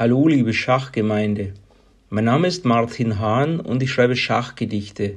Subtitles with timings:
[0.00, 1.52] Hallo, liebe Schachgemeinde.
[2.08, 5.16] Mein Name ist Martin Hahn und ich schreibe Schachgedichte.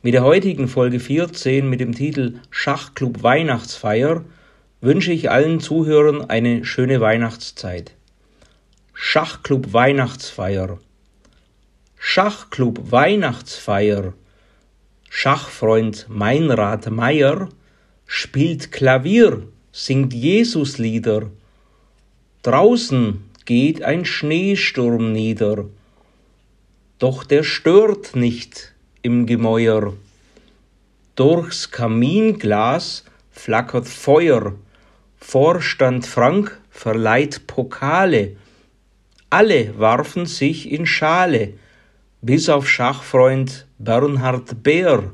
[0.00, 4.24] Mit der heutigen Folge 14 mit dem Titel Schachclub Weihnachtsfeier
[4.80, 7.92] wünsche ich allen Zuhörern eine schöne Weihnachtszeit.
[8.94, 10.78] Schachclub Weihnachtsfeier.
[11.98, 14.14] Schachclub Weihnachtsfeier.
[15.10, 17.50] Schachfreund Meinrad Meyer
[18.06, 19.42] spielt Klavier,
[19.72, 21.28] singt Jesuslieder.
[22.40, 25.64] Draußen geht ein Schneesturm nieder,
[26.98, 29.94] doch der stört nicht im Gemäuer.
[31.14, 34.54] Durchs Kaminglas flackert Feuer,
[35.18, 38.36] Vorstand Frank verleiht Pokale,
[39.30, 41.54] alle warfen sich in Schale,
[42.22, 45.12] bis auf Schachfreund Bernhard Bär.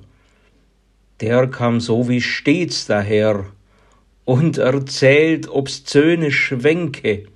[1.21, 3.45] Der kam so wie stets daher
[4.25, 7.27] und erzählt obszöne Schwänke.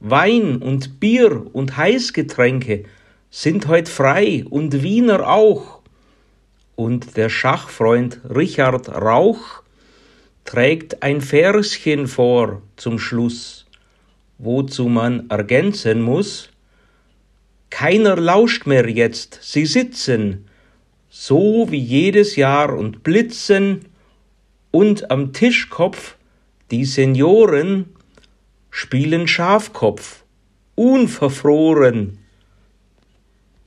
[0.00, 2.84] Wein und Bier und Heißgetränke
[3.30, 5.80] sind heut frei und Wiener auch.
[6.74, 9.62] Und der Schachfreund Richard Rauch
[10.44, 13.66] trägt ein Verschen vor zum Schluss,
[14.38, 16.50] wozu man ergänzen muss,
[17.70, 20.48] keiner lauscht mehr jetzt, sie sitzen,
[21.10, 23.86] so wie jedes Jahr und blitzen,
[24.70, 26.16] und am Tischkopf
[26.70, 27.95] die Senioren
[28.76, 30.26] spielen Schafkopf,
[30.74, 32.18] unverfroren,